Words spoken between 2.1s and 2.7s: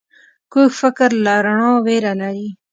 لري